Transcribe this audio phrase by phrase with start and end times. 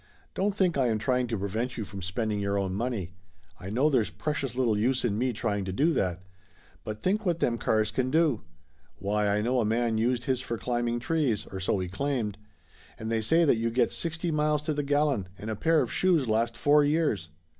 [0.33, 3.13] "Don't think I am trying to prevent you from spending your own money.
[3.59, 6.23] I know there's precious little use in me trying to do that!
[6.83, 8.41] But think what them cars can do!
[8.95, 12.15] Why, I know a man used his for climbing trees, or so Laughter Limited 201
[12.15, 12.37] he claimed.
[12.97, 15.93] And they say that you get sixty miles to the gallon, and a pair of
[15.93, 17.29] shoes last four years."